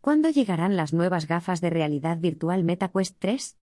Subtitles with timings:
[0.00, 3.58] ¿Cuándo llegarán las nuevas gafas de realidad virtual MetaQuest 3?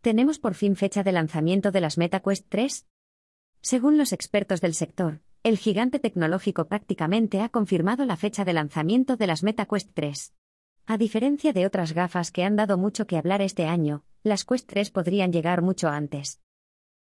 [0.00, 2.86] ¿Tenemos por fin fecha de lanzamiento de las MetaQuest 3?
[3.60, 9.16] Según los expertos del sector, el gigante tecnológico prácticamente ha confirmado la fecha de lanzamiento
[9.16, 10.34] de las MetaQuest 3.
[10.86, 14.68] A diferencia de otras gafas que han dado mucho que hablar este año, las Quest
[14.68, 16.40] 3 podrían llegar mucho antes.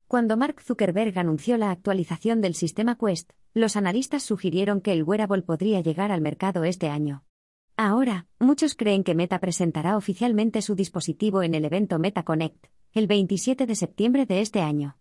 [0.07, 5.41] Cuando Mark Zuckerberg anunció la actualización del sistema Quest, los analistas sugirieron que el wearable
[5.41, 7.25] podría llegar al mercado este año.
[7.75, 13.07] Ahora, muchos creen que Meta presentará oficialmente su dispositivo en el evento Meta Connect, el
[13.07, 14.97] 27 de septiembre de este año.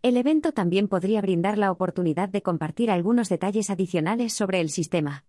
[0.00, 5.26] El evento también podría brindar la oportunidad de compartir algunos detalles adicionales sobre el sistema.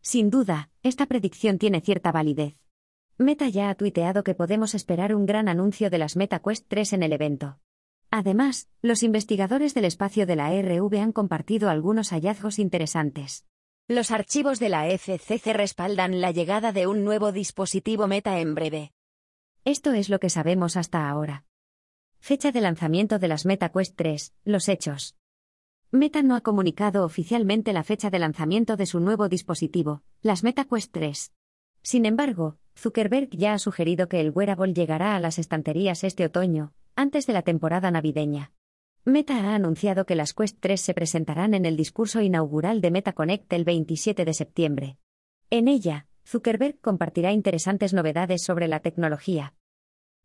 [0.00, 2.56] Sin duda, esta predicción tiene cierta validez.
[3.18, 6.94] Meta ya ha tuiteado que podemos esperar un gran anuncio de las Meta Quest 3
[6.94, 7.58] en el evento.
[8.10, 13.46] Además, los investigadores del espacio de la RV han compartido algunos hallazgos interesantes.
[13.86, 18.94] Los archivos de la FCC respaldan la llegada de un nuevo dispositivo Meta en breve.
[19.66, 21.44] Esto es lo que sabemos hasta ahora.
[22.18, 25.16] Fecha de lanzamiento de las Meta Quest 3, los hechos.
[25.90, 30.64] Meta no ha comunicado oficialmente la fecha de lanzamiento de su nuevo dispositivo, las Meta
[30.64, 31.34] Quest 3.
[31.82, 36.72] Sin embargo, Zuckerberg ya ha sugerido que el wearable llegará a las estanterías este otoño,
[36.96, 38.50] antes de la temporada navideña.
[39.06, 43.12] Meta ha anunciado que las Quest 3 se presentarán en el discurso inaugural de Meta
[43.12, 44.96] Connect el 27 de septiembre.
[45.50, 49.52] En ella, Zuckerberg compartirá interesantes novedades sobre la tecnología.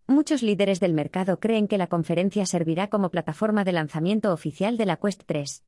[0.07, 4.85] Muchos líderes del mercado creen que la conferencia servirá como plataforma de lanzamiento oficial de
[4.85, 5.65] la Quest 3.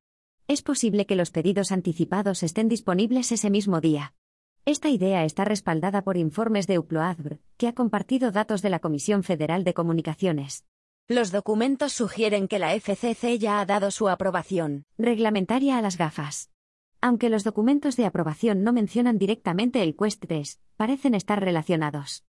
[0.48, 4.14] Es posible que los pedidos anticipados estén disponibles ese mismo día.
[4.64, 9.23] Esta idea está respaldada por informes de Uploadr, que ha compartido datos de la Comisión
[9.23, 10.64] Federal de Comunicaciones.
[11.12, 16.52] Los documentos sugieren que la FCC ya ha dado su aprobación reglamentaria a las gafas.
[17.02, 22.23] Aunque los documentos de aprobación no mencionan directamente el Quest 3, parecen estar relacionados.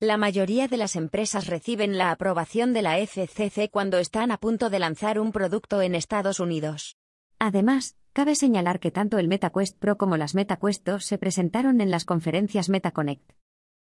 [0.00, 4.68] La mayoría de las empresas reciben la aprobación de la FCC cuando están a punto
[4.68, 6.98] de lanzar un producto en Estados Unidos.
[7.38, 11.90] Además, cabe señalar que tanto el MetaQuest Pro como las MetaQuest 2 se presentaron en
[11.90, 13.32] las conferencias MetaConnect.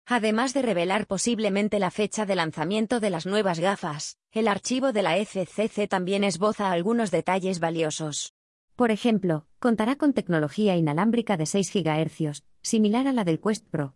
[0.07, 5.03] Además de revelar posiblemente la fecha de lanzamiento de las nuevas gafas, el archivo de
[5.03, 8.35] la FCC también esboza algunos detalles valiosos.
[8.77, 13.95] Por ejemplo, contará con tecnología inalámbrica de 6 GHz, similar a la del Quest Pro.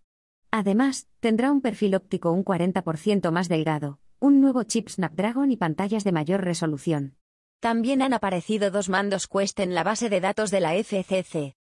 [0.50, 6.04] Además, tendrá un perfil óptico un 40% más delgado, un nuevo chip Snapdragon y pantallas
[6.04, 7.16] de mayor resolución.
[7.60, 11.56] También han aparecido dos mandos Quest en la base de datos de la FCC.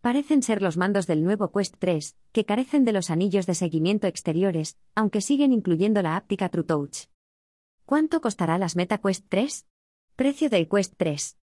[0.00, 4.06] Parecen ser los mandos del nuevo Quest 3, que carecen de los anillos de seguimiento
[4.06, 7.08] exteriores, aunque siguen incluyendo la áptica True Touch.
[7.84, 9.66] ¿Cuánto costará las Meta Quest 3?
[10.16, 11.36] Precio del Quest 3.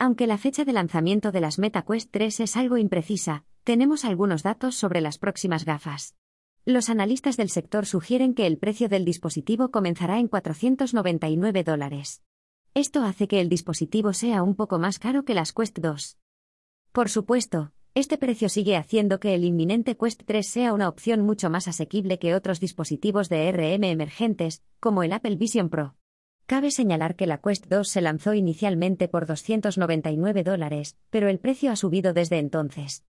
[0.00, 4.42] Aunque la fecha de lanzamiento de las Meta Quest 3 es algo imprecisa, tenemos algunos
[4.42, 6.16] datos sobre las próximas gafas.
[6.64, 12.24] Los analistas del sector sugieren que el precio del dispositivo comenzará en 499 dólares.
[12.74, 16.18] Esto hace que el dispositivo sea un poco más caro que las Quest 2.
[16.90, 21.48] Por supuesto, este precio sigue haciendo que el inminente Quest 3 sea una opción mucho
[21.48, 25.96] más asequible que otros dispositivos de RM emergentes, como el Apple Vision Pro.
[26.44, 31.72] Cabe señalar que la Quest 2 se lanzó inicialmente por 299 dólares, pero el precio
[31.72, 33.02] ha subido desde entonces.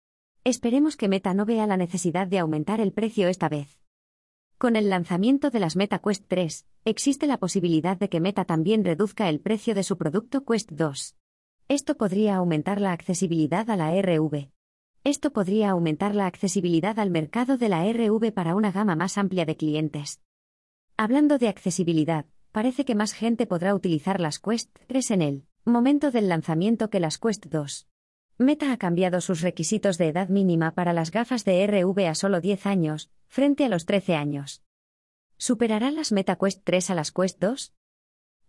[0.43, 3.81] Esperemos que Meta no vea la necesidad de aumentar el precio esta vez.
[4.59, 8.85] Con el lanzamiento de las Meta Quest 3, existe la posibilidad de que Meta también
[8.85, 11.15] reduzca el precio de su producto Quest 2.
[11.69, 14.54] Esto podría aumentar la accesibilidad a la RV.
[15.05, 19.45] Esto podría aumentar la accesibilidad al mercado de la RV para una gama más amplia
[19.45, 20.19] de clientes.
[20.97, 26.09] Hablando de accesibilidad, parece que más gente podrá utilizar las Quest 3 en el momento
[26.09, 27.87] del lanzamiento que las Quest 2.
[28.39, 32.41] Meta ha cambiado sus requisitos de edad mínima para las gafas de RV a solo
[32.41, 34.63] 10 años, frente a los 13 años.
[35.37, 37.75] ¿Superará las Meta Quest 3 a las Quest 2?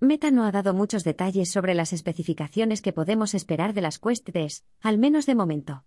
[0.01, 4.25] Meta no ha dado muchos detalles sobre las especificaciones que podemos esperar de las Quest
[4.33, 5.85] 3, al menos de momento.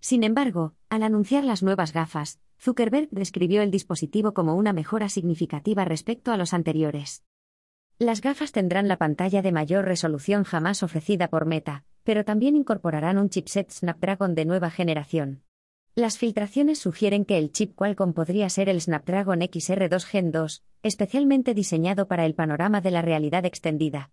[0.00, 5.84] Sin embargo, al anunciar las nuevas gafas, Zuckerberg describió el dispositivo como una mejora significativa
[5.84, 7.22] respecto a los anteriores.
[7.98, 13.18] Las gafas tendrán la pantalla de mayor resolución jamás ofrecida por Meta, pero también incorporarán
[13.18, 15.42] un chipset Snapdragon de nueva generación.
[15.94, 21.52] Las filtraciones sugieren que el chip Qualcomm podría ser el Snapdragon XR2 Gen 2, especialmente
[21.52, 24.10] diseñado para el panorama de la realidad extendida.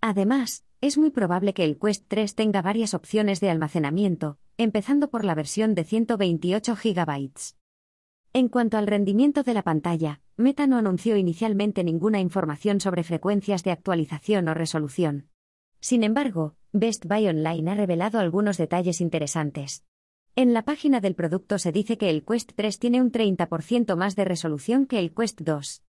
[0.00, 5.24] Además, es muy probable que el Quest 3 tenga varias opciones de almacenamiento, empezando por
[5.24, 7.30] la versión de 128 GB.
[8.32, 13.62] En cuanto al rendimiento de la pantalla, Meta no anunció inicialmente ninguna información sobre frecuencias
[13.62, 15.28] de actualización o resolución.
[15.80, 19.84] Sin embargo, Best Buy Online ha revelado algunos detalles interesantes.
[20.36, 24.16] En la página del producto se dice que el Quest 3 tiene un 30% más
[24.16, 25.84] de resolución que el Quest 2.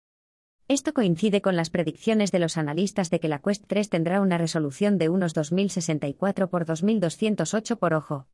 [0.66, 4.38] Esto coincide con las predicciones de los analistas de que la Quest 3 tendrá una
[4.38, 8.26] resolución de unos 2064 x 2208 por ojo.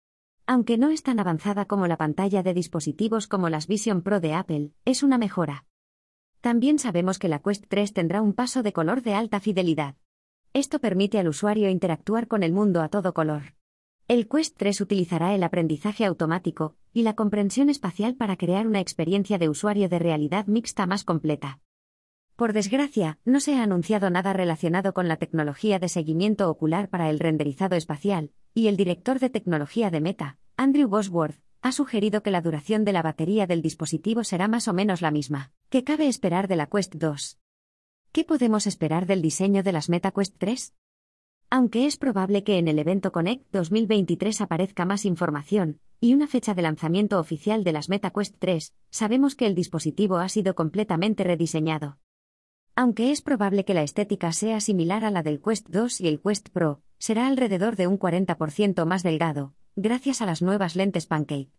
[0.51, 4.33] Aunque no es tan avanzada como la pantalla de dispositivos como las Vision Pro de
[4.33, 5.67] Apple, es una mejora.
[6.41, 9.97] También sabemos que la Quest 3 tendrá un paso de color de alta fidelidad.
[10.55, 13.57] Esto permite al usuario interactuar con el mundo a todo color.
[14.09, 19.37] El Quest 3 utilizará el aprendizaje automático y la comprensión espacial para crear una experiencia
[19.37, 21.61] de usuario de realidad mixta más completa.
[22.37, 27.11] Por desgracia, no se ha anunciado nada relacionado con la tecnología de seguimiento ocular para
[27.11, 32.31] el renderizado espacial, y el director de tecnología de Meta, Andrew Bosworth, ha sugerido que
[32.31, 36.09] la duración de la batería del dispositivo será más o menos la misma, que cabe
[36.09, 37.39] esperar de la Quest 2.
[38.13, 40.75] ¿Qué podemos esperar del diseño de las Meta Quest 3?
[41.51, 46.55] Aunque es probable que en el evento Connect 2023 aparezca más información y una fecha
[46.55, 51.99] de lanzamiento oficial de las MetaQuest 3, sabemos que el dispositivo ha sido completamente rediseñado.
[52.81, 56.21] Aunque es probable que la estética sea similar a la del Quest 2 y el
[56.21, 61.51] Quest Pro, será alrededor de un 40% más delgado, gracias a las nuevas lentes Pancake.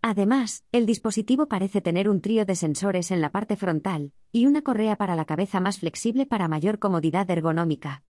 [0.00, 4.62] Además, el dispositivo parece tener un trío de sensores en la parte frontal y una
[4.62, 8.04] correa para la cabeza más flexible para mayor comodidad ergonómica.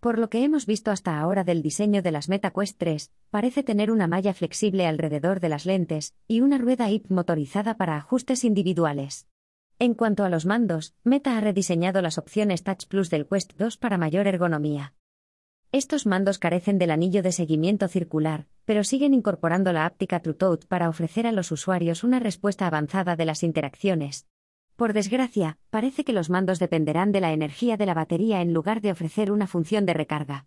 [0.00, 3.90] Por lo que hemos visto hasta ahora del diseño de las MetaQuest 3, parece tener
[3.90, 9.28] una malla flexible alrededor de las lentes y una rueda IP motorizada para ajustes individuales.
[9.82, 13.78] En cuanto a los mandos, Meta ha rediseñado las opciones Touch Plus del Quest 2
[13.78, 14.94] para mayor ergonomía.
[15.72, 20.88] Estos mandos carecen del anillo de seguimiento circular, pero siguen incorporando la áptica TrueTouch para
[20.88, 24.28] ofrecer a los usuarios una respuesta avanzada de las interacciones,
[24.76, 28.82] por desgracia, parece que los mandos dependerán de la energía de la batería en lugar
[28.82, 30.46] de ofrecer una función de recarga.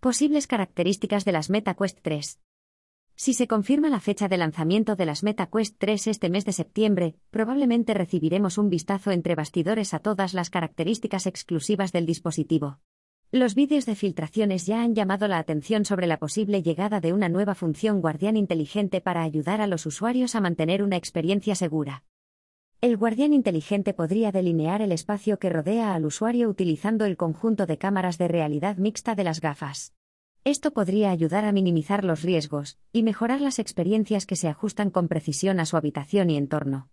[0.00, 2.38] Posibles características de las MetaQuest 3.
[3.22, 7.16] Si se confirma la fecha de lanzamiento de las MetaQuest 3 este mes de septiembre,
[7.30, 12.78] probablemente recibiremos un vistazo entre bastidores a todas las características exclusivas del dispositivo.
[13.30, 17.28] Los vídeos de filtraciones ya han llamado la atención sobre la posible llegada de una
[17.28, 22.04] nueva función guardián inteligente para ayudar a los usuarios a mantener una experiencia segura.
[22.80, 27.76] El guardián inteligente podría delinear el espacio que rodea al usuario utilizando el conjunto de
[27.76, 29.92] cámaras de realidad mixta de las gafas.
[30.44, 35.06] Esto podría ayudar a minimizar los riesgos y mejorar las experiencias que se ajustan con
[35.06, 36.88] precisión a su habitación y entorno.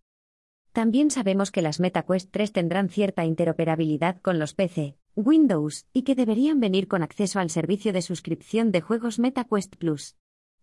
[0.73, 6.13] También sabemos que las MetaQuest 3 tendrán cierta interoperabilidad con los PC, Windows, y que
[6.13, 10.17] deberían venir con acceso al servicio de suscripción de juegos MetaQuest Plus.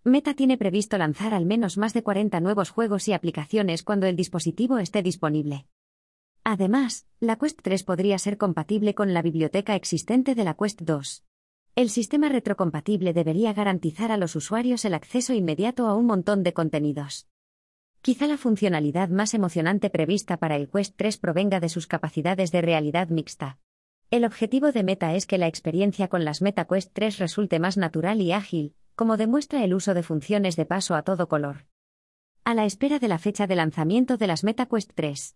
[0.05, 4.17] Meta tiene previsto lanzar al menos más de 40 nuevos juegos y aplicaciones cuando el
[4.17, 5.67] dispositivo esté disponible.
[6.45, 11.25] Además, la Quest 3 podría ser compatible con la biblioteca existente de la Quest 2.
[11.77, 16.53] El sistema retrocompatible debería garantizar a los usuarios el acceso inmediato a un montón de
[16.53, 17.27] contenidos.
[18.01, 22.63] Quizá la funcionalidad más emocionante prevista para el Quest 3 provenga de sus capacidades de
[22.63, 23.59] realidad mixta.
[24.13, 27.77] El objetivo de Meta es que la experiencia con las Meta Quest 3 resulte más
[27.77, 31.67] natural y ágil, como demuestra el uso de funciones de paso a todo color.
[32.45, 35.35] A la espera de la fecha de lanzamiento de las MetaQuest 3.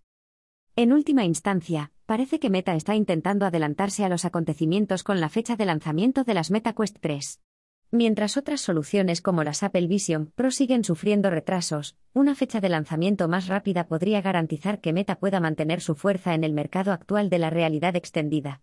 [0.80, 5.56] En última instancia, parece que Meta está intentando adelantarse a los acontecimientos con la fecha
[5.56, 7.40] de lanzamiento de las MetaQuest 3.
[7.90, 13.26] Mientras otras soluciones como las Apple Vision Pro siguen sufriendo retrasos, una fecha de lanzamiento
[13.26, 17.40] más rápida podría garantizar que Meta pueda mantener su fuerza en el mercado actual de
[17.40, 18.62] la realidad extendida.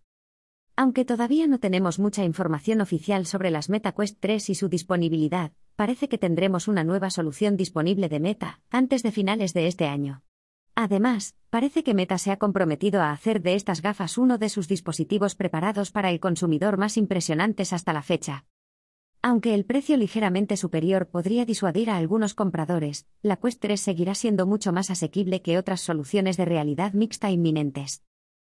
[0.78, 6.08] Aunque todavía no tenemos mucha información oficial sobre las MetaQuest 3 y su disponibilidad, parece
[6.08, 10.24] que tendremos una nueva solución disponible de Meta antes de finales de este año.
[10.76, 14.68] Además, parece que Meta se ha comprometido a hacer de estas gafas uno de sus
[14.68, 18.46] dispositivos preparados para el consumidor más impresionantes hasta la fecha.
[19.22, 24.46] Aunque el precio ligeramente superior podría disuadir a algunos compradores, la Quest 3 seguirá siendo
[24.46, 28.04] mucho más asequible que otras soluciones de realidad mixta inminentes.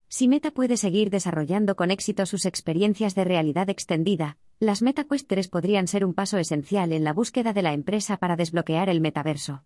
[0.08, 5.48] Si Meta puede seguir desarrollando con éxito sus experiencias de realidad extendida, las MetaQuest 3
[5.48, 9.64] podrían ser un paso esencial en la búsqueda de la empresa para desbloquear el metaverso.